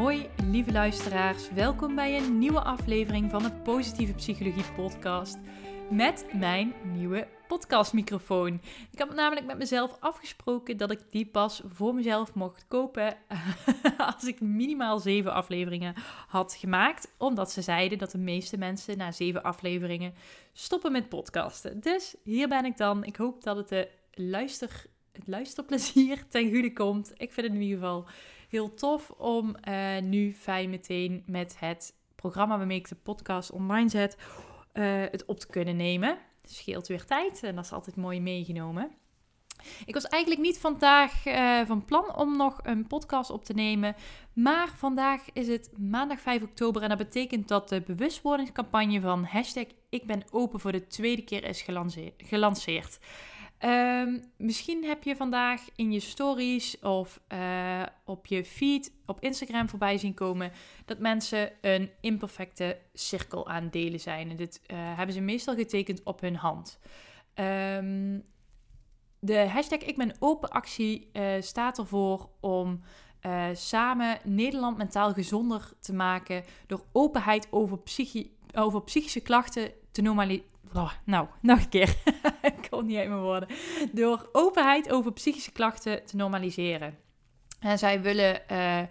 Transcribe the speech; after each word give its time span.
Hoi 0.00 0.28
lieve 0.44 0.72
luisteraars, 0.72 1.50
welkom 1.50 1.94
bij 1.94 2.16
een 2.16 2.38
nieuwe 2.38 2.60
aflevering 2.60 3.30
van 3.30 3.42
de 3.42 3.52
Positieve 3.52 4.12
Psychologie 4.12 4.72
Podcast 4.76 5.38
met 5.90 6.26
mijn 6.32 6.74
nieuwe 6.84 7.28
podcastmicrofoon. 7.48 8.60
Ik 8.90 8.98
had 8.98 9.14
namelijk 9.14 9.46
met 9.46 9.58
mezelf 9.58 9.96
afgesproken 9.98 10.76
dat 10.76 10.90
ik 10.90 11.00
die 11.10 11.26
pas 11.26 11.62
voor 11.66 11.94
mezelf 11.94 12.34
mocht 12.34 12.64
kopen 12.68 13.16
als 14.14 14.24
ik 14.24 14.40
minimaal 14.40 14.98
zeven 14.98 15.32
afleveringen 15.32 15.94
had 16.26 16.54
gemaakt, 16.54 17.12
omdat 17.18 17.50
ze 17.50 17.62
zeiden 17.62 17.98
dat 17.98 18.10
de 18.10 18.18
meeste 18.18 18.56
mensen 18.56 18.98
na 18.98 19.12
zeven 19.12 19.42
afleveringen 19.42 20.14
stoppen 20.52 20.92
met 20.92 21.08
podcasten. 21.08 21.80
Dus 21.80 22.14
hier 22.22 22.48
ben 22.48 22.64
ik 22.64 22.76
dan. 22.76 23.04
Ik 23.04 23.16
hoop 23.16 23.42
dat 23.42 23.56
het 23.56 23.68
de 23.68 23.88
luister, 24.12 24.86
het 25.12 25.26
luisterplezier 25.26 26.26
ten 26.28 26.50
goede 26.50 26.72
komt. 26.72 27.12
Ik 27.16 27.32
vind 27.32 27.46
het 27.46 27.56
in 27.56 27.62
ieder 27.62 27.78
geval 27.78 28.06
heel 28.50 28.74
tof 28.74 29.10
om 29.10 29.56
uh, 29.68 29.98
nu 29.98 30.34
fijn 30.34 30.70
meteen 30.70 31.22
met 31.26 31.56
het 31.58 31.94
programma 32.14 32.58
waarmee 32.58 32.78
ik 32.78 32.88
de 32.88 32.94
podcast 32.94 33.50
online 33.50 33.88
zet, 33.88 34.16
uh, 34.74 35.02
het 35.10 35.24
op 35.24 35.38
te 35.38 35.46
kunnen 35.46 35.76
nemen. 35.76 36.18
Het 36.42 36.52
scheelt 36.52 36.86
weer 36.86 37.04
tijd 37.04 37.42
en 37.42 37.54
dat 37.54 37.64
is 37.64 37.72
altijd 37.72 37.96
mooi 37.96 38.20
meegenomen. 38.20 38.90
Ik 39.84 39.94
was 39.94 40.04
eigenlijk 40.04 40.42
niet 40.42 40.58
vandaag 40.58 41.26
uh, 41.26 41.60
van 41.66 41.84
plan 41.84 42.16
om 42.16 42.36
nog 42.36 42.60
een 42.62 42.86
podcast 42.86 43.30
op 43.30 43.44
te 43.44 43.52
nemen. 43.52 43.94
Maar 44.32 44.68
vandaag 44.76 45.22
is 45.32 45.48
het 45.48 45.70
maandag 45.78 46.20
5 46.20 46.42
oktober. 46.42 46.82
En 46.82 46.88
dat 46.88 46.98
betekent 46.98 47.48
dat 47.48 47.68
de 47.68 47.80
bewustwordingscampagne 47.80 49.00
van 49.00 49.24
hashtag 49.24 49.64
Ik 49.88 50.06
ben 50.06 50.22
open 50.30 50.60
voor 50.60 50.72
de 50.72 50.86
tweede 50.86 51.22
keer 51.22 51.44
is 51.44 51.64
gelanceerd. 52.16 52.98
Um, 53.64 54.22
misschien 54.36 54.84
heb 54.84 55.02
je 55.02 55.16
vandaag 55.16 55.60
in 55.76 55.92
je 55.92 56.00
stories 56.00 56.78
of 56.78 57.20
uh, 57.32 57.82
op 58.04 58.26
je 58.26 58.44
feed 58.44 58.92
op 59.06 59.20
Instagram 59.20 59.68
voorbij 59.68 59.98
zien 59.98 60.14
komen 60.14 60.52
dat 60.84 60.98
mensen 60.98 61.52
een 61.60 61.90
imperfecte 62.00 62.78
cirkel 62.92 63.48
aan 63.48 63.68
delen 63.70 64.00
zijn. 64.00 64.30
En 64.30 64.36
dit 64.36 64.60
uh, 64.66 64.76
hebben 64.78 65.14
ze 65.14 65.20
meestal 65.20 65.54
getekend 65.54 66.02
op 66.02 66.20
hun 66.20 66.36
hand. 66.36 66.78
Um, 67.34 68.22
de 69.18 69.48
hashtag 69.48 69.78
Ik 69.78 69.96
ben 69.96 70.14
open 70.18 70.50
actie 70.50 71.10
uh, 71.12 71.32
staat 71.40 71.78
ervoor 71.78 72.28
om 72.40 72.80
samen 73.52 74.18
Nederland 74.24 74.76
mentaal 74.76 75.12
gezonder 75.12 75.72
te 75.80 75.92
maken 75.92 76.44
door 76.66 76.84
openheid 76.92 77.48
over, 77.50 77.78
psychi 77.78 78.36
over 78.54 78.82
psychische 78.82 79.20
klachten 79.20 79.72
te 79.90 80.02
normaliseren 80.02 80.48
Nou, 81.04 81.28
nog 81.40 81.58
een 81.58 81.68
keer. 81.68 81.96
ik 82.42 82.66
kon 82.70 82.86
niet 82.86 82.96
uit 82.96 83.08
mijn 83.08 83.20
woorden. 83.20 83.48
Door 83.92 84.28
openheid 84.32 84.90
over 84.90 85.12
psychische 85.12 85.52
klachten 85.52 86.04
te 86.04 86.16
normaliseren. 86.16 86.98
En 87.60 87.78
zij 87.78 88.02
willen 88.02 88.42
uh, 88.50 88.78
uh, 88.78 88.86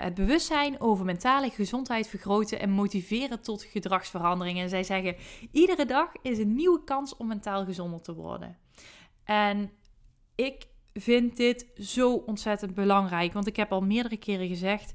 het 0.00 0.14
bewustzijn 0.14 0.80
over 0.80 1.04
mentale 1.04 1.50
gezondheid 1.50 2.08
vergroten 2.08 2.60
en 2.60 2.70
motiveren 2.70 3.40
tot 3.42 3.62
gedragsveranderingen. 3.62 4.62
En 4.62 4.68
zij 4.68 4.82
zeggen: 4.82 5.16
iedere 5.52 5.84
dag 5.84 6.08
is 6.22 6.38
een 6.38 6.54
nieuwe 6.54 6.84
kans 6.84 7.16
om 7.16 7.26
mentaal 7.26 7.64
gezonder 7.64 8.00
te 8.00 8.14
worden. 8.14 8.58
En 9.24 9.70
ik 10.34 10.66
vind 10.92 11.36
dit 11.36 11.66
zo 11.74 12.14
ontzettend 12.14 12.74
belangrijk, 12.74 13.32
want 13.32 13.46
ik 13.46 13.56
heb 13.56 13.72
al 13.72 13.80
meerdere 13.80 14.16
keren 14.16 14.48
gezegd: 14.48 14.94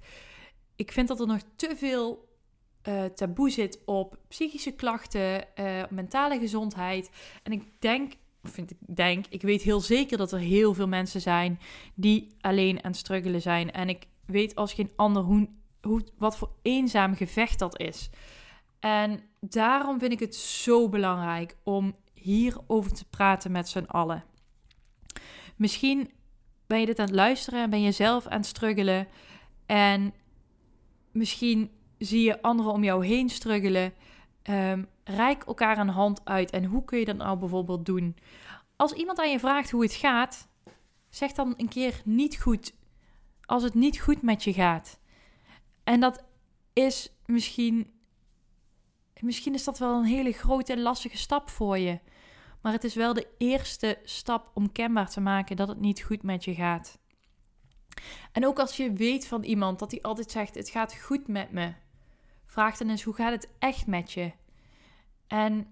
ik 0.75 0.91
vind 0.91 1.07
dat 1.07 1.19
er 1.19 1.27
nog 1.27 1.41
te 1.55 1.75
veel 1.75 2.33
uh, 2.87 3.03
taboe 3.03 3.49
zit 3.49 3.79
op 3.85 4.17
psychische 4.27 4.71
klachten, 4.71 5.45
uh, 5.59 5.83
mentale 5.89 6.39
gezondheid. 6.39 7.09
En 7.43 7.51
ik 7.51 7.63
denk, 7.79 8.13
vind 8.43 8.71
ik 8.71 8.77
denk, 8.95 9.25
ik 9.29 9.41
weet 9.41 9.61
heel 9.61 9.79
zeker 9.79 10.17
dat 10.17 10.31
er 10.31 10.39
heel 10.39 10.73
veel 10.73 10.87
mensen 10.87 11.21
zijn 11.21 11.59
die 11.95 12.35
alleen 12.41 12.83
aan 12.83 12.91
het 12.91 12.99
struggelen 12.99 13.41
zijn. 13.41 13.71
En 13.71 13.89
ik 13.89 14.07
weet 14.25 14.55
als 14.55 14.73
geen 14.73 14.91
ander 14.95 15.23
hoe, 15.23 15.49
hoe, 15.81 16.01
wat 16.17 16.37
voor 16.37 16.51
eenzaam 16.61 17.15
gevecht 17.15 17.59
dat 17.59 17.79
is. 17.79 18.09
En 18.79 19.19
daarom 19.39 19.99
vind 19.99 20.11
ik 20.11 20.19
het 20.19 20.35
zo 20.35 20.89
belangrijk 20.89 21.57
om 21.63 21.95
hierover 22.13 22.93
te 22.93 23.05
praten 23.05 23.51
met 23.51 23.69
z'n 23.69 23.85
allen. 23.87 24.23
Misschien 25.55 26.11
ben 26.67 26.79
je 26.79 26.85
dit 26.85 26.99
aan 26.99 27.05
het 27.05 27.15
luisteren 27.15 27.61
en 27.61 27.69
ben 27.69 27.81
je 27.81 27.91
zelf 27.91 28.27
aan 28.27 28.37
het 28.37 28.45
struggelen. 28.45 29.07
En 29.65 30.13
misschien 31.11 31.71
zie 32.05 32.23
je 32.23 32.41
anderen 32.41 32.71
om 32.71 32.83
jou 32.83 33.05
heen 33.05 33.29
struggelen. 33.29 33.93
Um, 34.49 34.87
reik 35.03 35.43
elkaar 35.43 35.77
een 35.77 35.89
hand 35.89 36.21
uit. 36.23 36.51
En 36.51 36.65
hoe 36.65 36.85
kun 36.85 36.99
je 36.99 37.05
dat 37.05 37.15
nou 37.15 37.37
bijvoorbeeld 37.37 37.85
doen? 37.85 38.17
Als 38.75 38.91
iemand 38.91 39.19
aan 39.19 39.31
je 39.31 39.39
vraagt 39.39 39.71
hoe 39.71 39.83
het 39.83 39.93
gaat, 39.93 40.47
zeg 41.09 41.31
dan 41.31 41.53
een 41.57 41.67
keer 41.67 42.01
niet 42.03 42.41
goed. 42.41 42.73
Als 43.45 43.63
het 43.63 43.73
niet 43.73 43.99
goed 43.99 44.21
met 44.21 44.43
je 44.43 44.53
gaat. 44.53 44.99
En 45.83 45.99
dat 45.99 46.23
is 46.73 47.11
misschien. 47.25 47.93
Misschien 49.19 49.53
is 49.53 49.63
dat 49.63 49.79
wel 49.79 49.97
een 49.97 50.05
hele 50.05 50.31
grote 50.31 50.73
en 50.73 50.81
lastige 50.81 51.17
stap 51.17 51.49
voor 51.49 51.77
je. 51.77 51.99
Maar 52.61 52.73
het 52.73 52.83
is 52.83 52.95
wel 52.95 53.13
de 53.13 53.27
eerste 53.37 53.99
stap 54.03 54.51
om 54.53 54.71
kenbaar 54.71 55.09
te 55.09 55.21
maken 55.21 55.55
dat 55.55 55.67
het 55.67 55.79
niet 55.79 56.01
goed 56.01 56.23
met 56.23 56.43
je 56.43 56.53
gaat. 56.53 56.99
En 58.31 58.45
ook 58.45 58.59
als 58.59 58.77
je 58.77 58.93
weet 58.93 59.27
van 59.27 59.43
iemand 59.43 59.79
dat 59.79 59.91
hij 59.91 60.01
altijd 60.01 60.31
zegt: 60.31 60.55
Het 60.55 60.69
gaat 60.69 60.95
goed 60.95 61.27
met 61.27 61.51
me. 61.51 61.73
Vraag 62.55 62.77
dan 62.77 62.89
eens 62.89 63.03
hoe 63.03 63.13
gaat 63.13 63.31
het 63.31 63.49
echt 63.59 63.87
met 63.87 64.11
je? 64.11 64.31
En 65.27 65.67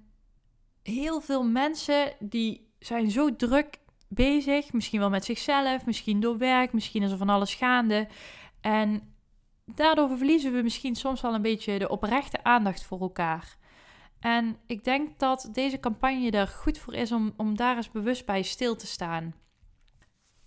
heel 0.81 1.21
veel 1.21 1.44
mensen 1.44 2.13
die 2.19 2.73
zijn 2.79 3.11
zo 3.11 3.35
druk 3.35 3.79
bezig, 4.07 4.73
misschien 4.73 4.99
wel 4.99 5.09
met 5.09 5.25
zichzelf, 5.25 5.85
misschien 5.85 6.19
door 6.19 6.38
werk, 6.38 6.73
misschien 6.73 7.03
is 7.03 7.11
er 7.11 7.17
van 7.17 7.29
alles 7.29 7.55
gaande. 7.55 8.07
En 8.61 9.16
daardoor 9.66 10.17
verliezen 10.17 10.53
we 10.53 10.61
misschien 10.61 10.95
soms 10.95 11.22
wel 11.22 11.33
een 11.33 11.41
beetje 11.41 11.79
de 11.79 11.89
oprechte 11.89 12.43
aandacht 12.43 12.83
voor 12.83 13.01
elkaar. 13.01 13.57
En 14.19 14.57
ik 14.67 14.83
denk 14.83 15.19
dat 15.19 15.49
deze 15.53 15.79
campagne 15.79 16.31
er 16.31 16.47
goed 16.47 16.77
voor 16.77 16.93
is 16.93 17.11
om, 17.11 17.33
om 17.38 17.55
daar 17.55 17.75
eens 17.75 17.91
bewust 17.91 18.25
bij 18.25 18.41
stil 18.41 18.75
te 18.75 18.88
staan. 18.88 19.35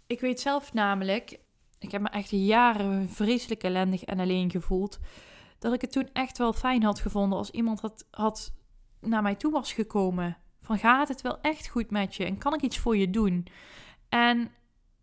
Ik 0.07 0.21
weet 0.21 0.41
zelf 0.41 0.73
namelijk, 0.73 1.39
ik 1.79 1.91
heb 1.91 2.01
me 2.01 2.09
echt 2.09 2.31
jaren 2.31 3.09
vreselijk 3.09 3.63
ellendig 3.63 4.05
en 4.05 4.21
alleen 4.21 4.51
gevoeld 4.51 4.99
dat 5.59 5.73
ik 5.73 5.81
het 5.81 5.93
toen 5.93 6.09
echt 6.13 6.39
wel 6.39 6.53
fijn 6.53 6.83
had 6.83 7.01
gevonden 7.01 7.39
als 7.39 7.51
iemand 7.51 7.81
had, 7.81 8.07
had 8.11 8.53
naar 9.01 9.23
mij 9.23 9.35
toe 9.35 9.53
was 9.53 9.73
gekomen. 9.73 10.37
Van 10.63 10.79
gaat 10.79 11.09
het 11.09 11.23
wel 11.23 11.41
echt 11.41 11.69
goed 11.69 11.91
met 11.91 12.15
je 12.15 12.25
en 12.25 12.39
kan 12.39 12.55
ik 12.55 12.63
iets 12.63 12.79
voor 12.79 12.97
je 12.97 13.11
doen? 13.11 13.47
En 14.09 14.51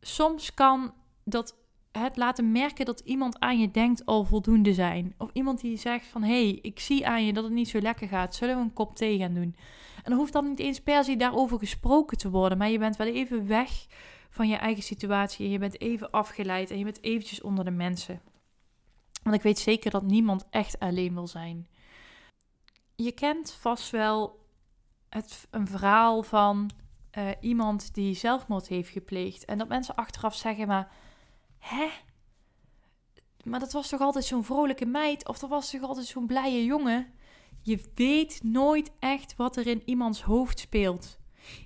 soms 0.01 0.53
kan 0.53 0.93
dat 1.23 1.55
het 1.91 2.17
laten 2.17 2.51
merken 2.51 2.85
dat 2.85 2.99
iemand 2.99 3.39
aan 3.39 3.59
je 3.59 3.71
denkt 3.71 4.05
al 4.05 4.23
voldoende 4.23 4.73
zijn. 4.73 5.13
Of 5.17 5.29
iemand 5.33 5.61
die 5.61 5.77
zegt 5.77 6.07
van, 6.07 6.23
hé, 6.23 6.47
hey, 6.47 6.59
ik 6.61 6.79
zie 6.79 7.07
aan 7.07 7.25
je 7.25 7.33
dat 7.33 7.43
het 7.43 7.53
niet 7.53 7.69
zo 7.69 7.79
lekker 7.79 8.07
gaat. 8.07 8.35
Zullen 8.35 8.55
we 8.55 8.61
een 8.61 8.73
kop 8.73 8.95
thee 8.95 9.17
gaan 9.17 9.33
doen? 9.33 9.55
En 9.95 10.09
dan 10.09 10.17
hoeft 10.17 10.33
dan 10.33 10.47
niet 10.47 10.59
eens 10.59 10.81
per 10.81 11.03
se 11.03 11.17
daarover 11.17 11.59
gesproken 11.59 12.17
te 12.17 12.29
worden. 12.29 12.57
Maar 12.57 12.69
je 12.69 12.79
bent 12.79 12.95
wel 12.95 13.07
even 13.07 13.47
weg 13.47 13.85
van 14.29 14.47
je 14.47 14.55
eigen 14.55 14.83
situatie. 14.83 15.45
En 15.45 15.51
je 15.51 15.59
bent 15.59 15.81
even 15.81 16.11
afgeleid 16.11 16.71
en 16.71 16.77
je 16.77 16.83
bent 16.83 17.03
eventjes 17.03 17.41
onder 17.41 17.65
de 17.65 17.71
mensen. 17.71 18.21
Want 19.23 19.35
ik 19.35 19.41
weet 19.41 19.59
zeker 19.59 19.91
dat 19.91 20.03
niemand 20.03 20.45
echt 20.49 20.79
alleen 20.79 21.13
wil 21.13 21.27
zijn. 21.27 21.67
Je 22.95 23.11
kent 23.11 23.51
vast 23.51 23.89
wel 23.89 24.45
het, 25.09 25.47
een 25.49 25.67
verhaal 25.67 26.23
van 26.23 26.71
uh, 27.17 27.29
iemand 27.39 27.93
die 27.93 28.15
zelfmoord 28.15 28.67
heeft 28.67 28.89
gepleegd. 28.89 29.45
En 29.45 29.57
dat 29.57 29.67
mensen 29.67 29.95
achteraf 29.95 30.35
zeggen, 30.35 30.67
maar 30.67 30.91
hè? 31.59 31.89
Maar 33.43 33.59
dat 33.59 33.71
was 33.71 33.89
toch 33.89 34.01
altijd 34.01 34.25
zo'n 34.25 34.43
vrolijke 34.43 34.85
meid? 34.85 35.27
Of 35.27 35.39
dat 35.39 35.49
was 35.49 35.71
toch 35.71 35.81
altijd 35.81 36.05
zo'n 36.05 36.27
blije 36.27 36.65
jongen? 36.65 37.13
Je 37.61 37.91
weet 37.95 38.43
nooit 38.43 38.91
echt 38.99 39.35
wat 39.35 39.55
er 39.55 39.67
in 39.67 39.81
iemands 39.85 40.21
hoofd 40.21 40.59
speelt. 40.59 41.19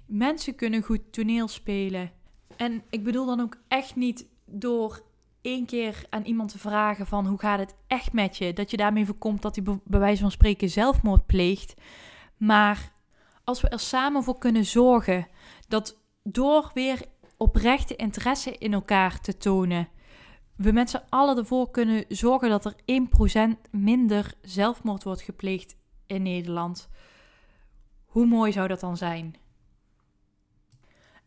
Mensen 0.06 0.56
kunnen 0.56 0.82
goed 0.82 1.14
toneel 1.14 1.48
spelen. 1.48 2.12
En 2.56 2.84
ik 2.90 3.04
bedoel 3.04 3.26
dan 3.26 3.40
ook 3.40 3.58
echt 3.68 3.96
niet 3.96 4.26
door 4.46 5.06
één 5.42 5.66
keer 5.66 6.06
aan 6.10 6.24
iemand 6.24 6.52
te 6.52 6.60
vragen 6.60 7.08
van 7.08 7.26
hoe 7.26 7.40
gaat 7.40 7.60
het 7.60 7.76
echt 7.88 8.14
met 8.14 8.38
je, 8.38 8.54
dat 8.54 8.72
je 8.72 8.78
daarmee 8.78 9.06
voorkomt 9.06 9.42
dat 9.42 9.56
hij 9.56 9.64
bij 9.84 10.00
wijze 10.00 10.22
van 10.22 10.32
spreken 10.32 10.70
zelfmoord 10.70 11.26
pleegt. 11.26 11.74
Maar 12.38 12.92
als 13.44 13.62
we 13.62 13.70
er 13.70 13.80
samen 13.80 14.24
voor 14.24 14.38
kunnen 14.38 14.66
zorgen 14.66 15.28
dat 15.68 15.98
door 16.24 16.72
weer 16.74 17.02
oprechte 17.38 17.96
interesse 17.96 18.58
in 18.58 18.74
elkaar 18.74 19.20
te 19.20 19.38
tonen, 19.38 19.88
we 20.56 20.72
met 20.72 20.90
z'n 20.90 21.04
allen 21.10 21.38
ervoor 21.38 21.72
kunnen 21.72 22.06
zorgen 22.08 22.50
dat 22.50 22.66
er 22.66 22.76
1% 23.56 23.70
minder 23.72 24.34
zelfmoord 24.42 25.04
wordt 25.04 25.22
gepleegd 25.22 25.76
in 26.08 26.22
Nederland. 26.22 26.90
Hoe 28.06 28.26
mooi 28.26 28.52
zou 28.52 28.68
dat 28.68 28.80
dan 28.80 28.98
zijn? 28.98 29.36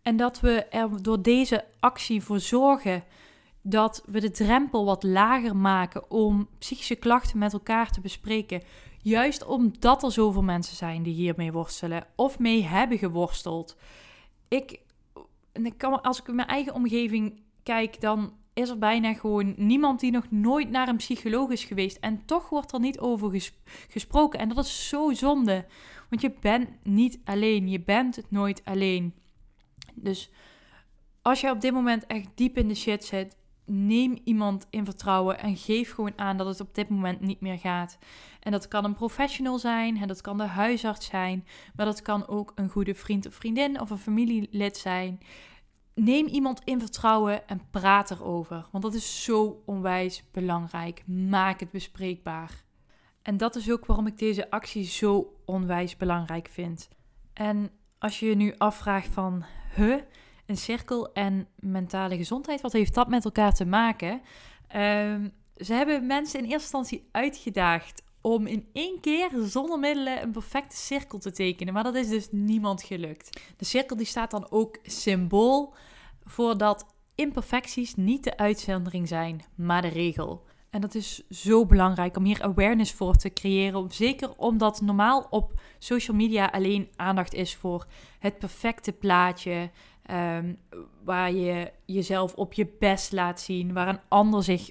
En 0.03 0.17
dat 0.17 0.41
we 0.41 0.65
er 0.65 1.03
door 1.03 1.23
deze 1.23 1.65
actie 1.81 2.23
voor 2.23 2.41
zorgen 2.41 3.05
dat 3.62 4.03
we 4.07 4.21
de 4.21 4.31
drempel 4.31 4.85
wat 4.85 5.03
lager 5.03 5.57
maken 5.57 6.11
om 6.11 6.49
psychische 6.59 6.95
klachten 6.95 7.39
met 7.39 7.53
elkaar 7.53 7.91
te 7.91 8.01
bespreken. 8.01 8.62
Juist 9.03 9.47
omdat 9.47 10.03
er 10.03 10.12
zoveel 10.12 10.43
mensen 10.43 10.77
zijn 10.77 11.03
die 11.03 11.15
hiermee 11.15 11.53
worstelen 11.53 12.07
of 12.17 12.39
mee 12.39 12.62
hebben 12.62 12.99
geworsteld. 12.99 13.77
Ik, 14.49 14.81
als 16.03 16.21
ik 16.21 16.29
in 16.29 16.35
mijn 16.35 16.49
eigen 16.49 16.75
omgeving 16.75 17.43
kijk, 17.62 18.01
dan 18.01 18.33
is 18.55 18.69
er 18.69 18.79
bijna 18.79 19.15
gewoon 19.15 19.55
niemand 19.57 20.01
die 20.01 20.11
nog 20.11 20.31
nooit 20.31 20.71
naar 20.71 20.89
een 20.89 20.97
psycholoog 20.97 21.51
is 21.51 21.65
geweest. 21.65 21.97
En 21.97 22.25
toch 22.25 22.49
wordt 22.49 22.73
er 22.73 22.81
niet 22.81 22.99
over 22.99 23.53
gesproken. 23.89 24.41
En 24.41 24.49
dat 24.49 24.65
is 24.65 24.89
zo 24.89 25.13
zonde. 25.13 25.67
Want 26.09 26.23
je 26.23 26.33
bent 26.41 26.69
niet 26.83 27.21
alleen. 27.25 27.69
Je 27.69 27.81
bent 27.81 28.23
nooit 28.29 28.65
alleen. 28.65 29.15
Dus 29.95 30.31
als 31.23 31.41
je 31.41 31.51
op 31.51 31.61
dit 31.61 31.73
moment 31.73 32.06
echt 32.06 32.29
diep 32.35 32.56
in 32.56 32.69
de 32.69 32.75
shit 32.75 33.05
zit, 33.05 33.37
neem 33.70 34.19
iemand 34.25 34.67
in 34.70 34.84
vertrouwen 34.84 35.38
en 35.38 35.56
geef 35.56 35.93
gewoon 35.94 36.19
aan 36.19 36.37
dat 36.37 36.46
het 36.46 36.61
op 36.61 36.75
dit 36.75 36.88
moment 36.88 37.20
niet 37.20 37.40
meer 37.40 37.58
gaat. 37.58 37.99
En 38.40 38.52
dat 38.52 38.69
kan 38.69 38.84
een 38.84 38.94
professional 38.94 39.58
zijn, 39.58 39.96
en 39.96 40.08
dat 40.08 40.20
kan 40.20 40.37
de 40.37 40.44
huisarts 40.44 41.06
zijn, 41.06 41.46
maar 41.76 41.87
dat 41.87 42.02
kan 42.02 42.28
ook 42.28 42.52
een 42.55 42.69
goede 42.69 42.94
vriend 42.94 43.26
of 43.26 43.34
vriendin 43.34 43.81
of 43.81 43.90
een 43.90 43.99
familielid 43.99 44.76
zijn. 44.76 45.20
Neem 45.94 46.26
iemand 46.26 46.61
in 46.64 46.81
vertrouwen 46.81 47.49
en 47.49 47.62
praat 47.70 48.11
erover, 48.11 48.67
want 48.70 48.84
dat 48.84 48.94
is 48.94 49.25
zo 49.25 49.62
onwijs 49.67 50.25
belangrijk. 50.31 51.02
Maak 51.06 51.61
het 51.61 51.70
bespreekbaar. 51.70 52.64
En 53.22 53.37
dat 53.37 53.56
is 53.56 53.70
ook 53.70 53.87
waarom 53.87 54.06
ik 54.06 54.19
deze 54.19 54.50
actie 54.50 54.84
zo 54.84 55.34
onwijs 55.44 55.96
belangrijk 55.96 56.49
vind. 56.52 56.88
En 57.32 57.70
als 57.99 58.20
je 58.20 58.26
je 58.26 58.34
nu 58.34 58.55
afvraagt 58.58 59.08
van, 59.08 59.44
huh, 59.75 60.00
een 60.50 60.56
cirkel 60.56 61.12
en 61.12 61.49
mentale 61.58 62.17
gezondheid, 62.17 62.61
wat 62.61 62.73
heeft 62.73 62.94
dat 62.94 63.08
met 63.08 63.25
elkaar 63.25 63.52
te 63.52 63.64
maken? 63.64 64.20
Ehm, 64.69 65.29
ze 65.56 65.75
hebben 65.75 66.06
mensen 66.06 66.38
in 66.38 66.44
eerste 66.44 66.61
instantie 66.61 67.08
uitgedaagd 67.12 68.02
om 68.20 68.47
in 68.47 68.69
één 68.73 69.00
keer 69.00 69.31
zonder 69.44 69.79
middelen 69.79 70.23
een 70.23 70.31
perfecte 70.31 70.76
cirkel 70.76 71.19
te 71.19 71.32
tekenen. 71.32 71.75
Maar 71.75 71.82
dat 71.82 71.94
is 71.94 72.08
dus 72.08 72.29
niemand 72.31 72.82
gelukt. 72.82 73.41
De 73.56 73.64
cirkel 73.64 73.97
die 73.97 74.06
staat 74.06 74.31
dan 74.31 74.50
ook 74.50 74.79
symbool 74.82 75.75
voor 76.25 76.58
dat 76.58 76.87
imperfecties 77.14 77.94
niet 77.94 78.25
de 78.25 78.37
uitzondering 78.37 79.08
zijn, 79.08 79.41
maar 79.55 79.82
de 79.82 79.88
regel. 79.88 80.44
En 80.70 80.81
dat 80.81 80.94
is 80.94 81.29
zo 81.29 81.67
belangrijk 81.67 82.17
om 82.17 82.25
hier 82.25 82.43
awareness 82.43 82.93
voor 82.93 83.17
te 83.17 83.32
creëren. 83.32 83.91
Zeker 83.91 84.37
omdat 84.37 84.81
normaal 84.81 85.26
op 85.31 85.61
social 85.79 86.17
media 86.17 86.46
alleen 86.46 86.88
aandacht 86.96 87.35
is 87.35 87.56
voor 87.56 87.87
het 88.19 88.38
perfecte 88.38 88.93
plaatje. 88.93 89.70
Ehm, 90.02 90.55
waar 91.05 91.32
je 91.32 91.73
jezelf 91.85 92.35
op 92.35 92.52
je 92.52 92.67
best 92.79 93.12
laat 93.12 93.41
zien. 93.41 93.73
Waar 93.73 93.88
een 93.88 94.00
ander 94.08 94.43
zich 94.43 94.70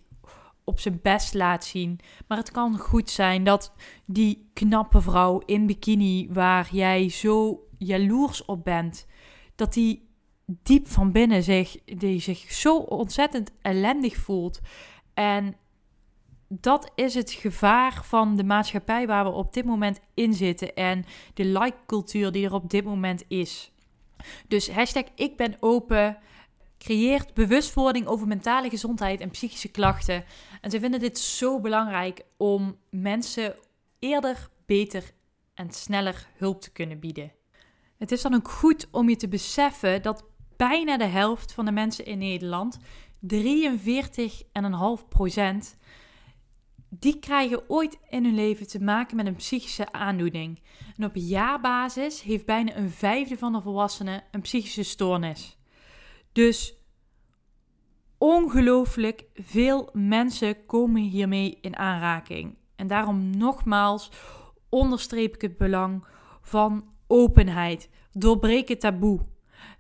op 0.64 0.80
zijn 0.80 1.00
best 1.02 1.34
laat 1.34 1.66
zien. 1.66 2.00
Maar 2.28 2.38
het 2.38 2.52
kan 2.52 2.78
goed 2.78 3.10
zijn 3.10 3.44
dat 3.44 3.74
die 4.06 4.50
knappe 4.54 5.02
vrouw 5.02 5.42
in 5.46 5.66
bikini, 5.66 6.28
waar 6.32 6.68
jij 6.72 7.10
zo 7.10 7.64
jaloers 7.78 8.46
op 8.46 8.64
bent, 8.64 9.08
dat 9.56 9.74
die 9.74 10.08
diep 10.46 10.88
van 10.88 11.12
binnen 11.12 11.44
zich, 11.44 11.84
die 11.86 12.20
zich 12.20 12.52
zo 12.52 12.78
ontzettend 12.78 13.52
ellendig 13.62 14.16
voelt. 14.16 14.60
En 15.14 15.56
dat 16.48 16.92
is 16.96 17.14
het 17.14 17.32
gevaar 17.32 18.04
van 18.04 18.36
de 18.36 18.44
maatschappij 18.44 19.08
waar 19.08 19.24
we 19.24 19.32
op 19.32 19.54
dit 19.54 19.66
moment 19.66 20.00
in 20.14 20.34
zitten 20.34 20.76
en 20.76 21.06
de 21.34 21.46
like-cultuur 21.46 22.32
die 22.32 22.46
er 22.46 22.54
op 22.54 22.70
dit 22.70 22.84
moment 22.84 23.24
is. 23.28 23.72
Dus 24.48 24.70
hashtag 24.70 25.04
ik 25.16 25.38
ben 25.38 25.56
open 25.60 26.18
creëert 26.78 27.34
bewustwording 27.34 28.08
over 28.08 28.28
mentale 28.28 28.70
gezondheid 28.70 29.20
en 29.20 29.30
psychische 29.30 29.68
klachten. 29.68 30.24
En 30.62 30.72
ze 30.72 30.80
vinden 30.80 31.00
dit 31.00 31.20
zo 31.20 31.60
belangrijk 31.60 32.22
om 32.38 32.78
mensen 32.90 33.56
eerder, 34.00 34.50
beter 34.66 35.04
en 35.54 35.72
sneller 35.72 36.28
hulp 36.38 36.62
te 36.62 36.72
kunnen 36.72 37.00
bieden. 37.00 37.32
Het 37.98 38.12
is 38.12 38.22
dan 38.22 38.34
ook 38.34 38.50
goed 38.50 38.88
om 38.92 39.10
je 39.10 39.16
te 39.16 39.28
beseffen 39.28 40.02
dat 40.02 40.26
bijna 40.58 40.98
de 40.98 41.06
helft 41.06 41.54
van 41.54 41.66
de 41.66 41.72
mensen 41.72 42.06
in 42.06 42.18
Nederland, 42.18 42.80
43,5 42.80 42.82
procent, 45.10 45.78
die 46.90 47.20
krijgen 47.20 47.70
ooit 47.70 48.00
in 48.10 48.24
hun 48.24 48.36
leven 48.36 48.68
te 48.68 48.80
maken 48.80 49.16
met 49.16 49.26
een 49.26 49.36
psychische 49.36 49.92
aandoening. 49.92 50.62
En 50.98 51.06
op 51.06 51.16
jaarbasis 51.16 52.22
heeft 52.22 52.46
bijna 52.46 52.76
een 52.76 52.90
vijfde 52.90 53.38
van 53.38 53.54
de 53.54 53.62
volwassenen 53.62 54.24
een 54.32 54.42
psychische 54.42 54.84
stoornis. 54.84 55.58
Dus 56.32 56.74
ongelooflijk 58.18 59.26
veel 59.34 59.90
mensen 59.94 60.66
komen 60.66 61.02
hiermee 61.02 61.58
in 61.62 61.78
aanraking. 61.78 62.58
En 62.76 62.88
daarom 62.88 63.38
nogmaals 63.38 64.12
onderstreep 64.70 65.36
ik 65.36 65.42
het 65.42 65.58
belang 65.58 66.06
van 66.42 66.86
openheid. 67.08 67.90
Doorbreek 68.12 68.80
taboe. 68.80 69.20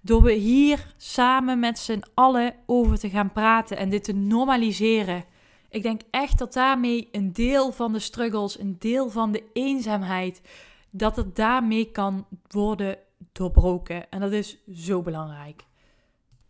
Door 0.01 0.21
we 0.21 0.33
hier 0.33 0.93
samen 0.97 1.59
met 1.59 1.79
z'n 1.79 2.03
allen 2.13 2.55
over 2.65 2.99
te 2.99 3.09
gaan 3.09 3.31
praten 3.31 3.77
en 3.77 3.89
dit 3.89 4.03
te 4.03 4.13
normaliseren. 4.13 5.23
Ik 5.69 5.83
denk 5.83 6.01
echt 6.11 6.37
dat 6.37 6.53
daarmee 6.53 7.09
een 7.11 7.33
deel 7.33 7.71
van 7.71 7.93
de 7.93 7.99
struggles, 7.99 8.59
een 8.59 8.75
deel 8.79 9.09
van 9.09 9.31
de 9.31 9.43
eenzaamheid, 9.53 10.41
dat 10.89 11.15
het 11.15 11.35
daarmee 11.35 11.91
kan 11.91 12.25
worden 12.47 12.97
doorbroken. 13.31 14.09
En 14.09 14.19
dat 14.19 14.31
is 14.31 14.57
zo 14.73 15.01
belangrijk. 15.01 15.63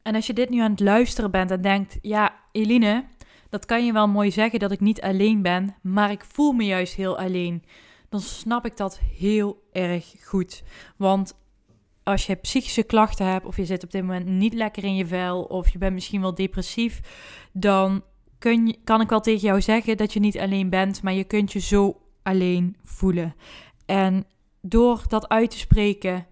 En 0.01 0.15
als 0.15 0.27
je 0.27 0.33
dit 0.33 0.49
nu 0.49 0.59
aan 0.59 0.71
het 0.71 0.79
luisteren 0.79 1.31
bent 1.31 1.51
en 1.51 1.61
denkt, 1.61 1.97
ja, 2.01 2.35
Eline, 2.51 3.05
dat 3.49 3.65
kan 3.65 3.85
je 3.85 3.93
wel 3.93 4.07
mooi 4.07 4.31
zeggen 4.31 4.59
dat 4.59 4.71
ik 4.71 4.79
niet 4.79 5.01
alleen 5.01 5.41
ben, 5.41 5.75
maar 5.81 6.11
ik 6.11 6.25
voel 6.25 6.51
me 6.51 6.65
juist 6.65 6.93
heel 6.93 7.17
alleen. 7.17 7.63
Dan 8.09 8.19
snap 8.19 8.65
ik 8.65 8.77
dat 8.77 8.99
heel 8.99 9.63
erg 9.71 10.15
goed. 10.23 10.63
Want 10.97 11.35
als 12.03 12.25
je 12.25 12.35
psychische 12.35 12.83
klachten 12.83 13.25
hebt, 13.25 13.45
of 13.45 13.57
je 13.57 13.65
zit 13.65 13.83
op 13.83 13.91
dit 13.91 14.01
moment 14.01 14.25
niet 14.25 14.53
lekker 14.53 14.83
in 14.83 14.95
je 14.95 15.05
vel, 15.05 15.43
of 15.43 15.69
je 15.69 15.77
bent 15.77 15.93
misschien 15.93 16.21
wel 16.21 16.35
depressief, 16.35 17.01
dan 17.51 18.03
kan 18.83 19.01
ik 19.01 19.09
wel 19.09 19.19
tegen 19.19 19.47
jou 19.47 19.61
zeggen 19.61 19.97
dat 19.97 20.13
je 20.13 20.19
niet 20.19 20.39
alleen 20.39 20.69
bent, 20.69 21.03
maar 21.03 21.13
je 21.13 21.23
kunt 21.23 21.51
je 21.51 21.59
zo 21.59 22.01
alleen 22.23 22.75
voelen. 22.83 23.35
En 23.85 24.25
door 24.61 25.03
dat 25.07 25.29
uit 25.29 25.51
te 25.51 25.57
spreken 25.57 26.27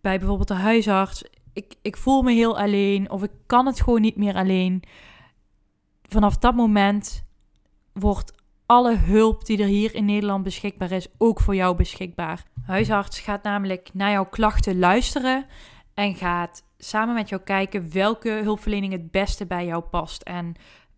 bij 0.00 0.18
bijvoorbeeld 0.18 0.48
de 0.48 0.54
huisarts, 0.54 1.24
ik, 1.52 1.74
ik 1.82 1.96
voel 1.96 2.22
me 2.22 2.32
heel 2.32 2.58
alleen 2.58 3.10
of 3.10 3.22
ik 3.22 3.30
kan 3.46 3.66
het 3.66 3.80
gewoon 3.80 4.00
niet 4.00 4.16
meer 4.16 4.34
alleen. 4.34 4.82
Vanaf 6.02 6.36
dat 6.36 6.54
moment 6.54 7.24
wordt 7.92 8.32
alle 8.66 8.96
hulp 8.96 9.44
die 9.44 9.58
er 9.62 9.68
hier 9.68 9.94
in 9.94 10.04
Nederland 10.04 10.44
beschikbaar 10.44 10.90
is, 10.90 11.08
ook 11.18 11.40
voor 11.40 11.54
jou 11.54 11.76
beschikbaar. 11.76 12.42
Huisarts 12.64 13.20
gaat 13.20 13.42
namelijk 13.42 13.88
naar 13.92 14.10
jouw 14.10 14.26
klachten 14.26 14.78
luisteren 14.78 15.46
en 15.94 16.14
gaat 16.14 16.62
samen 16.78 17.14
met 17.14 17.28
jou 17.28 17.42
kijken 17.42 17.92
welke 17.92 18.30
hulpverlening 18.30 18.92
het 18.92 19.10
beste 19.10 19.46
bij 19.46 19.66
jou 19.66 19.82
past. 19.82 20.22
En 20.22 20.54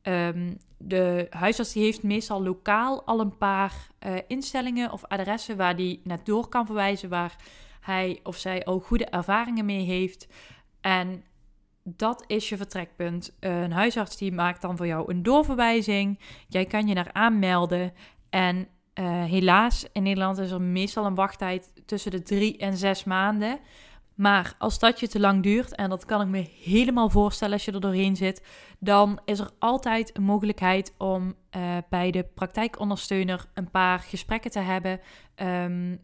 um, 0.09 0.57
de 0.79 1.27
huisarts 1.31 1.73
die 1.73 1.85
heeft 1.85 2.03
meestal 2.03 2.43
lokaal 2.43 3.05
al 3.05 3.21
een 3.21 3.37
paar 3.37 3.73
uh, 4.07 4.15
instellingen 4.27 4.93
of 4.93 5.05
adressen 5.05 5.57
waar 5.57 5.77
die 5.77 6.01
naartoe 6.05 6.49
kan 6.49 6.67
verwijzen, 6.67 7.09
waar 7.09 7.37
hij 7.81 8.21
of 8.23 8.37
zij 8.37 8.65
al 8.65 8.79
goede 8.79 9.07
ervaringen 9.07 9.65
mee 9.65 9.85
heeft. 9.85 10.29
En 10.81 11.25
dat 11.83 12.25
is 12.27 12.49
je 12.49 12.57
vertrekpunt. 12.57 13.37
Een 13.41 13.73
huisarts 13.73 14.17
die 14.17 14.33
maakt 14.33 14.63
dan 14.63 14.77
voor 14.77 14.87
jou 14.87 15.13
een 15.13 15.23
doorverwijzing. 15.23 16.21
Jij 16.49 16.65
kan 16.65 16.87
je 16.87 16.95
daar 16.95 17.13
aanmelden. 17.13 17.93
En 18.31 18.69
uh, 18.95 19.25
helaas, 19.25 19.87
in 19.93 20.03
Nederland 20.03 20.39
is 20.39 20.51
er 20.51 20.61
meestal 20.61 21.07
een 21.07 21.15
wachttijd 21.15 21.73
tussen 21.87 22.11
de 22.11 22.23
drie 22.23 22.57
en 22.57 22.77
zes 22.77 23.05
maanden. 23.05 23.59
Maar 24.19 24.55
als 24.59 24.79
dat 24.79 25.01
je 25.01 25.09
te 25.09 25.21
lang 25.21 25.43
duurt, 25.43 25.75
en 25.75 25.91
dat 25.91 26.05
kan 26.05 26.21
ik 26.21 26.27
me 26.29 26.51
helemaal 26.63 27.11
voorstellen 27.11 27.55
als 27.55 27.65
je 27.65 27.73
er 27.73 27.81
doorheen 27.81 28.17
zit, 28.17 28.43
dan 28.79 29.21
is 29.25 29.39
er 29.39 29.51
altijd 29.59 30.17
een 30.17 30.23
mogelijkheid 30.23 30.95
om 30.97 31.35
uh, 31.57 31.77
bij 31.89 32.11
de 32.11 32.27
praktijkondersteuner 32.35 33.47
een 33.55 33.71
paar 33.71 33.99
gesprekken 33.99 34.51
te 34.51 34.59
hebben. 34.59 35.01
Um, 35.37 36.01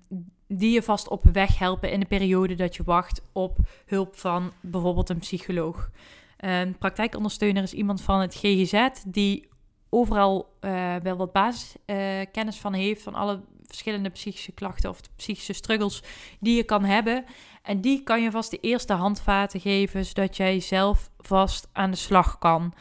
die 0.49 0.73
je 0.73 0.83
vast 0.83 1.09
op 1.09 1.25
weg 1.33 1.59
helpen 1.59 1.91
in 1.91 2.01
de 2.01 2.07
periode 2.07 2.55
dat 2.55 2.77
je 2.77 2.83
wacht 2.85 3.23
op 3.33 3.59
hulp 3.87 4.17
van 4.17 4.53
bijvoorbeeld 4.61 5.11
een 5.11 5.19
psycholoog. 5.19 5.91
Een 6.37 6.79
praktijkondersteuner 6.79 7.63
is 7.63 7.73
iemand 7.73 8.03
van 8.03 8.21
het 8.21 8.35
GGZ 8.35 8.89
die 9.07 9.49
overal 9.95 10.57
uh, 10.61 10.95
wel 11.03 11.17
wat 11.17 11.33
basiskennis 11.33 12.59
van 12.59 12.73
heeft, 12.73 13.03
van 13.03 13.15
alle 13.15 13.41
verschillende 13.67 14.09
psychische 14.11 14.53
klachten 14.53 14.91
of 14.91 15.01
psychische 15.17 15.53
struggles 15.53 16.03
die 16.41 16.57
je 16.57 16.63
kan 16.63 16.85
hebben. 16.85 17.25
En 17.63 17.81
die 17.81 18.03
kan 18.03 18.23
je 18.23 18.31
vast 18.31 18.51
de 18.51 18.61
eerste 18.61 18.93
handvaten 18.93 19.61
geven, 19.61 20.05
zodat 20.05 20.37
jij 20.37 20.61
zelf 20.61 21.11
vast 21.19 21.69
aan 21.73 21.91
de 21.91 21.97
slag 21.97 22.39
kan. 22.39 22.75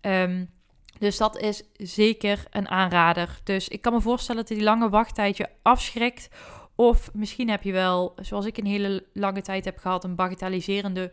Um, 0.00 0.50
dus 0.98 1.16
dat 1.16 1.38
is 1.38 1.62
zeker 1.76 2.44
een 2.50 2.68
aanrader. 2.68 3.40
Dus 3.44 3.68
ik 3.68 3.82
kan 3.82 3.92
me 3.92 4.00
voorstellen 4.00 4.44
dat 4.46 4.56
die 4.56 4.64
lange 4.64 4.88
wachttijd 4.88 5.36
je 5.36 5.48
afschrikt 5.62 6.28
Of 6.80 7.10
misschien 7.14 7.50
heb 7.50 7.62
je 7.62 7.72
wel, 7.72 8.14
zoals 8.20 8.46
ik 8.46 8.56
een 8.56 8.66
hele 8.66 9.06
lange 9.12 9.42
tijd 9.42 9.64
heb 9.64 9.78
gehad, 9.78 10.04
een 10.04 10.14
bagatelliserende 10.14 11.12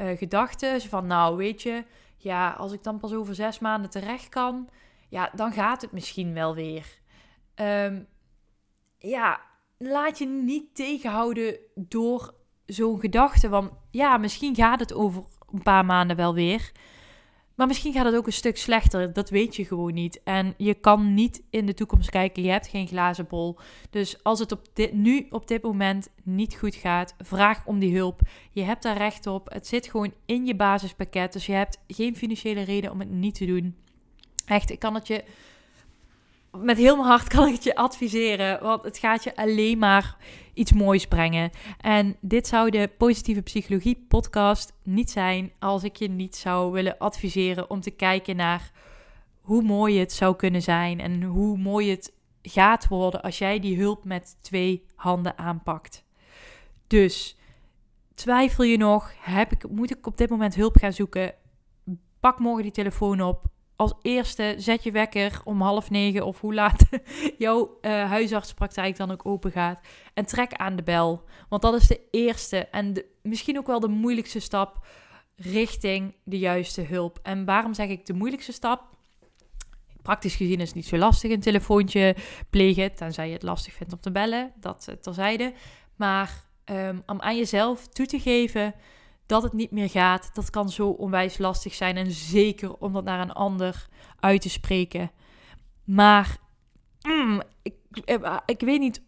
uh, 0.00 0.16
gedachte. 0.16 0.78
Van 0.88 1.06
nou, 1.06 1.36
weet 1.36 1.62
je, 1.62 1.84
ja, 2.16 2.50
als 2.50 2.72
ik 2.72 2.82
dan 2.82 2.98
pas 2.98 3.12
over 3.12 3.34
zes 3.34 3.58
maanden 3.58 3.90
terecht 3.90 4.28
kan, 4.28 4.68
ja, 5.08 5.30
dan 5.34 5.52
gaat 5.52 5.82
het 5.82 5.92
misschien 5.92 6.34
wel 6.34 6.54
weer. 6.54 6.86
Ehm, 7.54 8.02
ja, 8.98 9.40
laat 9.78 10.18
je 10.18 10.26
niet 10.26 10.74
tegenhouden 10.74 11.58
door 11.74 12.34
zo'n 12.66 13.00
gedachte. 13.00 13.48
Want 13.48 13.70
ja, 13.90 14.16
misschien 14.16 14.54
gaat 14.54 14.80
het 14.80 14.94
over 14.94 15.24
een 15.52 15.62
paar 15.62 15.84
maanden 15.84 16.16
wel 16.16 16.34
weer. 16.34 16.72
Maar 17.54 17.66
misschien 17.66 17.92
gaat 17.92 18.04
het 18.04 18.14
ook 18.14 18.26
een 18.26 18.32
stuk 18.32 18.56
slechter. 18.56 19.12
Dat 19.12 19.30
weet 19.30 19.56
je 19.56 19.64
gewoon 19.64 19.94
niet. 19.94 20.20
En 20.24 20.54
je 20.56 20.74
kan 20.74 21.14
niet 21.14 21.42
in 21.50 21.66
de 21.66 21.74
toekomst 21.74 22.10
kijken. 22.10 22.42
Je 22.42 22.50
hebt 22.50 22.68
geen 22.68 22.86
glazen 22.86 23.26
bol. 23.26 23.58
Dus 23.90 24.22
als 24.22 24.38
het 24.38 24.52
op 24.52 24.60
dit, 24.72 24.92
nu 24.92 25.26
op 25.30 25.48
dit 25.48 25.62
moment 25.62 26.08
niet 26.22 26.54
goed 26.54 26.74
gaat, 26.74 27.14
vraag 27.18 27.66
om 27.66 27.78
die 27.78 27.96
hulp. 27.96 28.20
Je 28.50 28.62
hebt 28.62 28.82
daar 28.82 28.96
recht 28.96 29.26
op. 29.26 29.52
Het 29.52 29.66
zit 29.66 29.86
gewoon 29.86 30.12
in 30.26 30.46
je 30.46 30.56
basispakket. 30.56 31.32
Dus 31.32 31.46
je 31.46 31.52
hebt 31.52 31.78
geen 31.86 32.16
financiële 32.16 32.62
reden 32.62 32.90
om 32.90 32.98
het 32.98 33.10
niet 33.10 33.34
te 33.34 33.46
doen. 33.46 33.76
Echt, 34.46 34.70
ik 34.70 34.78
kan 34.78 34.94
het 34.94 35.06
je 35.06 35.24
met 36.62 36.76
heel 36.76 36.96
mijn 36.96 37.08
hart 37.08 37.28
kan 37.28 37.46
ik 37.46 37.54
het 37.54 37.64
je 37.64 37.74
adviseren. 37.74 38.62
Want 38.62 38.84
het 38.84 38.98
gaat 38.98 39.24
je 39.24 39.36
alleen 39.36 39.78
maar 39.78 40.16
iets 40.54 40.72
moois 40.72 41.06
brengen. 41.06 41.50
En 41.80 42.16
dit 42.20 42.46
zou 42.46 42.70
de 42.70 42.90
Positieve 42.98 43.42
Psychologie 43.42 44.04
podcast 44.08 44.72
niet 44.82 45.10
zijn 45.10 45.52
als 45.58 45.84
ik 45.84 45.96
je 45.96 46.08
niet 46.08 46.36
zou 46.36 46.72
willen 46.72 46.98
adviseren 46.98 47.70
om 47.70 47.80
te 47.80 47.90
kijken 47.90 48.36
naar 48.36 48.70
hoe 49.40 49.62
mooi 49.62 49.98
het 49.98 50.12
zou 50.12 50.36
kunnen 50.36 50.62
zijn 50.62 51.00
en 51.00 51.22
hoe 51.22 51.58
mooi 51.58 51.90
het 51.90 52.12
gaat 52.42 52.88
worden 52.88 53.22
als 53.22 53.38
jij 53.38 53.60
die 53.60 53.78
hulp 53.78 54.04
met 54.04 54.36
twee 54.40 54.86
handen 54.94 55.38
aanpakt. 55.38 56.04
Dus 56.86 57.36
twijfel 58.14 58.64
je 58.64 58.76
nog? 58.76 59.12
Heb 59.18 59.52
ik, 59.52 59.68
moet 59.68 59.90
ik 59.90 60.06
op 60.06 60.16
dit 60.16 60.30
moment 60.30 60.54
hulp 60.54 60.76
gaan 60.76 60.92
zoeken? 60.92 61.34
Pak 62.20 62.38
morgen 62.38 62.62
die 62.62 62.72
telefoon 62.72 63.20
op 63.20 63.44
als 63.76 63.94
eerste 64.02 64.54
zet 64.58 64.82
je 64.82 64.90
wekker 64.90 65.40
om 65.44 65.60
half 65.60 65.90
negen 65.90 66.26
of 66.26 66.40
hoe 66.40 66.54
laat 66.54 66.84
jouw 67.38 67.78
uh, 67.82 67.90
huisartspraktijk 67.90 68.96
dan 68.96 69.10
ook 69.10 69.26
open 69.26 69.52
gaat. 69.52 69.80
En 70.14 70.26
trek 70.26 70.52
aan 70.52 70.76
de 70.76 70.82
bel. 70.82 71.24
Want 71.48 71.62
dat 71.62 71.74
is 71.74 71.86
de 71.86 72.00
eerste 72.10 72.66
en 72.66 72.92
de, 72.92 73.04
misschien 73.22 73.58
ook 73.58 73.66
wel 73.66 73.80
de 73.80 73.88
moeilijkste 73.88 74.40
stap 74.40 74.86
richting 75.36 76.14
de 76.24 76.38
juiste 76.38 76.82
hulp. 76.82 77.18
En 77.22 77.44
waarom 77.44 77.74
zeg 77.74 77.88
ik 77.88 78.06
de 78.06 78.12
moeilijkste 78.12 78.52
stap? 78.52 78.94
Praktisch 80.02 80.36
gezien 80.36 80.60
is 80.60 80.66
het 80.66 80.76
niet 80.76 80.86
zo 80.86 80.96
lastig 80.96 81.30
een 81.30 81.40
telefoontje 81.40 82.16
plegen, 82.50 82.94
tenzij 82.94 83.26
je 83.26 83.32
het 83.32 83.42
lastig 83.42 83.72
vindt 83.72 83.92
om 83.92 84.00
te 84.00 84.10
bellen. 84.10 84.52
Dat 84.60 84.96
terzijde. 85.00 85.52
Maar 85.96 86.44
um, 86.64 87.02
om 87.06 87.20
aan 87.20 87.36
jezelf 87.36 87.86
toe 87.86 88.06
te 88.06 88.20
geven 88.20 88.74
dat 89.26 89.42
het 89.42 89.52
niet 89.52 89.70
meer 89.70 89.90
gaat, 89.90 90.30
dat 90.34 90.50
kan 90.50 90.68
zo 90.70 90.88
onwijs 90.88 91.38
lastig 91.38 91.74
zijn. 91.74 91.96
En 91.96 92.10
zeker 92.10 92.76
om 92.76 92.92
dat 92.92 93.04
naar 93.04 93.20
een 93.20 93.32
ander 93.32 93.88
uit 94.20 94.40
te 94.40 94.50
spreken. 94.50 95.10
Maar 95.84 96.36
mm, 97.02 97.42
ik, 97.62 97.74
eh, 98.04 98.36
ik 98.46 98.60
weet 98.60 98.80
niet 98.80 99.02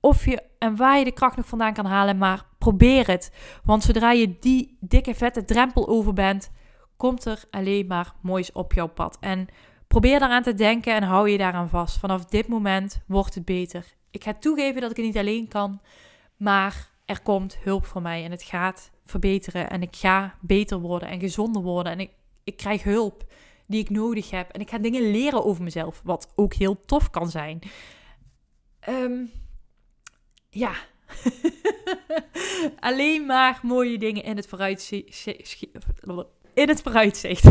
of 0.00 0.24
je 0.24 0.42
en 0.58 0.76
waar 0.76 0.98
je 0.98 1.04
de 1.04 1.12
kracht 1.12 1.36
nog 1.36 1.46
vandaan 1.46 1.72
kan 1.72 1.86
halen, 1.86 2.18
maar 2.18 2.46
probeer 2.58 3.06
het. 3.06 3.32
Want 3.64 3.82
zodra 3.82 4.12
je 4.12 4.38
die 4.40 4.76
dikke 4.80 5.14
vette 5.14 5.44
drempel 5.44 5.88
over 5.88 6.12
bent, 6.12 6.50
komt 6.96 7.24
er 7.24 7.42
alleen 7.50 7.86
maar 7.86 8.14
moois 8.20 8.52
op 8.52 8.72
jouw 8.72 8.86
pad. 8.86 9.16
En 9.20 9.48
probeer 9.86 10.18
daaraan 10.18 10.42
te 10.42 10.54
denken 10.54 10.94
en 10.94 11.02
hou 11.02 11.28
je 11.28 11.38
daaraan 11.38 11.68
vast. 11.68 11.98
Vanaf 11.98 12.24
dit 12.24 12.48
moment 12.48 13.02
wordt 13.06 13.34
het 13.34 13.44
beter. 13.44 13.84
Ik 14.10 14.24
ga 14.24 14.34
toegeven 14.34 14.80
dat 14.80 14.90
ik 14.90 14.96
het 14.96 15.06
niet 15.06 15.16
alleen 15.16 15.48
kan, 15.48 15.80
maar 16.36 16.90
er 17.04 17.22
komt 17.22 17.58
hulp 17.62 17.86
voor 17.86 18.02
mij 18.02 18.24
en 18.24 18.30
het 18.30 18.42
gaat 18.42 18.90
verbeteren 19.04 19.70
en 19.70 19.82
ik 19.82 19.96
ga 19.96 20.38
beter 20.40 20.78
worden 20.78 21.08
en 21.08 21.20
gezonder 21.20 21.62
worden 21.62 21.92
en 21.92 22.00
ik, 22.00 22.10
ik 22.44 22.56
krijg 22.56 22.82
hulp 22.82 23.32
die 23.66 23.80
ik 23.80 23.90
nodig 23.90 24.30
heb 24.30 24.50
en 24.50 24.60
ik 24.60 24.70
ga 24.70 24.78
dingen 24.78 25.10
leren 25.10 25.44
over 25.44 25.62
mezelf, 25.62 26.00
wat 26.04 26.32
ook 26.34 26.54
heel 26.54 26.84
tof 26.84 27.10
kan 27.10 27.30
zijn. 27.30 27.58
Um, 28.88 29.30
ja, 30.50 30.72
alleen 32.80 33.26
maar 33.26 33.58
mooie 33.62 33.98
dingen 33.98 34.24
in 34.24 34.36
het 34.36 34.46
vooruitzicht. 34.46 35.26
In 36.54 36.68
het 36.68 36.82
vooruitzicht. 36.82 37.44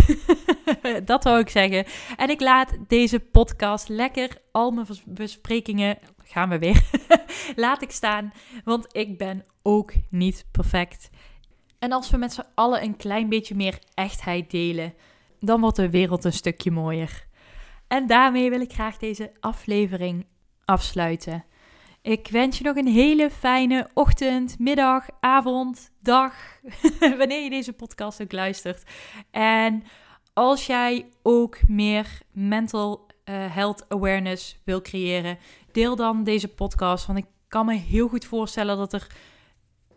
dat 1.05 1.23
wou 1.23 1.39
ik 1.39 1.49
zeggen. 1.49 1.85
En 2.17 2.29
ik 2.29 2.39
laat 2.39 2.77
deze 2.87 3.19
podcast 3.19 3.89
lekker 3.89 4.37
al 4.51 4.71
mijn 4.71 4.87
besprekingen 5.05 5.97
gaan 6.23 6.49
we 6.49 6.59
weer. 6.59 6.83
Laat 7.55 7.81
ik 7.81 7.91
staan, 7.91 8.33
want 8.63 8.95
ik 8.95 9.17
ben 9.17 9.45
ook 9.61 9.93
niet 10.09 10.45
perfect. 10.51 11.09
En 11.83 11.91
als 11.91 12.09
we 12.09 12.17
met 12.17 12.33
z'n 12.33 12.45
allen 12.55 12.83
een 12.83 12.95
klein 12.95 13.29
beetje 13.29 13.55
meer 13.55 13.79
echtheid 13.93 14.51
delen, 14.51 14.93
dan 15.39 15.61
wordt 15.61 15.75
de 15.75 15.89
wereld 15.89 16.23
een 16.23 16.33
stukje 16.33 16.71
mooier. 16.71 17.25
En 17.87 18.07
daarmee 18.07 18.49
wil 18.49 18.61
ik 18.61 18.73
graag 18.73 18.97
deze 18.97 19.31
aflevering 19.39 20.25
afsluiten. 20.65 21.45
Ik 22.01 22.27
wens 22.27 22.57
je 22.57 22.63
nog 22.63 22.75
een 22.75 22.87
hele 22.87 23.29
fijne 23.31 23.89
ochtend, 23.93 24.59
middag, 24.59 25.07
avond, 25.19 25.91
dag, 26.01 26.33
wanneer 27.19 27.43
je 27.43 27.49
deze 27.49 27.73
podcast 27.73 28.21
ook 28.21 28.31
luistert. 28.31 28.83
En 29.31 29.83
als 30.33 30.65
jij 30.65 31.05
ook 31.21 31.67
meer 31.67 32.21
mental 32.31 33.07
uh, 33.25 33.55
health 33.55 33.89
awareness 33.89 34.59
wil 34.63 34.81
creëren, 34.81 35.37
deel 35.71 35.95
dan 35.95 36.23
deze 36.23 36.47
podcast. 36.47 37.05
Want 37.05 37.19
ik 37.19 37.27
kan 37.47 37.65
me 37.65 37.75
heel 37.75 38.07
goed 38.07 38.25
voorstellen 38.25 38.77
dat 38.77 38.93
er 38.93 39.07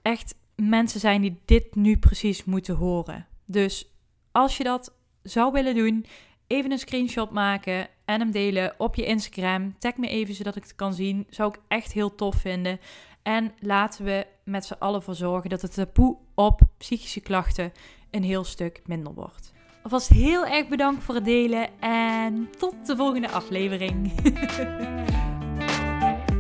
echt 0.03 0.35
mensen 0.57 1.01
zijn 1.01 1.21
die 1.21 1.41
dit 1.45 1.75
nu 1.75 1.99
precies 1.99 2.45
moeten 2.45 2.75
horen. 2.75 3.27
Dus 3.45 3.91
als 4.33 4.57
je 4.57 4.65
dat 4.65 4.93
zou 5.23 5.53
willen 5.53 5.75
doen, 5.75 6.07
even 6.47 6.73
een 6.73 6.79
screenshot 6.79 7.31
maken 7.31 7.89
en 8.05 8.21
hem 8.21 8.31
delen 8.31 8.75
op 8.79 8.95
je 8.95 9.05
Instagram. 9.05 9.79
Tag 9.79 9.97
me 9.97 10.09
even 10.09 10.35
zodat 10.35 10.57
ik 10.57 10.63
het 10.63 10.75
kan 10.75 10.95
zien. 10.95 11.27
Zou 11.31 11.53
ik 11.55 11.61
echt 11.69 11.93
heel 11.93 12.15
tof 12.15 12.37
vinden. 12.37 12.81
En 13.23 13.53
laten 13.61 14.05
we 14.05 14.27
met 14.45 14.65
z'n 14.65 14.77
allen 14.79 15.03
voor 15.03 15.15
zorgen 15.15 15.51
dat 15.51 15.63
het 15.63 15.75
taboe 15.75 16.17
op 16.35 16.61
psychische 16.79 17.21
klachten 17.21 17.73
een 18.11 18.23
heel 18.23 18.45
stuk 18.45 18.81
minder 18.85 19.15
wordt. 19.15 19.53
Alvast 19.83 20.09
heel 20.09 20.47
erg 20.47 20.69
bedankt 20.69 21.05
voor 21.05 21.15
het 21.15 21.25
delen 21.25 21.81
en 21.81 22.49
tot 22.59 22.87
de 22.87 22.97
volgende 22.97 23.31
aflevering. 23.31 24.13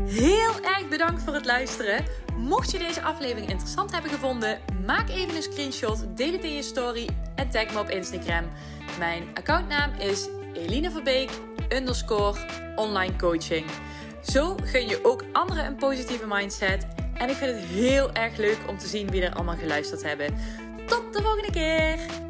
Heel 0.06 0.60
erg 0.62 0.88
bedankt 0.88 1.22
voor 1.22 1.34
het 1.34 1.44
luisteren. 1.44 2.25
Mocht 2.36 2.70
je 2.70 2.78
deze 2.78 3.02
aflevering 3.02 3.50
interessant 3.50 3.92
hebben 3.92 4.10
gevonden, 4.10 4.60
maak 4.86 5.08
even 5.08 5.36
een 5.36 5.42
screenshot, 5.42 6.16
deel 6.16 6.32
het 6.32 6.44
in 6.44 6.54
je 6.54 6.62
story 6.62 7.08
en 7.34 7.50
tag 7.50 7.72
me 7.72 7.78
op 7.78 7.88
Instagram. 7.88 8.44
Mijn 8.98 9.28
accountnaam 9.34 9.92
is 9.98 10.28
Eline 10.52 11.28
underscore 11.68 12.38
online 12.74 13.16
coaching. 13.16 13.66
Zo 14.22 14.56
gun 14.62 14.88
je 14.88 15.04
ook 15.04 15.24
anderen 15.32 15.66
een 15.66 15.76
positieve 15.76 16.26
mindset. 16.26 16.86
En 17.14 17.28
ik 17.28 17.36
vind 17.36 17.50
het 17.50 17.64
heel 17.64 18.12
erg 18.12 18.36
leuk 18.36 18.58
om 18.68 18.78
te 18.78 18.86
zien 18.86 19.10
wie 19.10 19.22
er 19.22 19.34
allemaal 19.34 19.56
geluisterd 19.56 20.02
hebben. 20.02 20.34
Tot 20.86 21.12
de 21.12 21.22
volgende 21.22 21.50
keer! 21.50 22.25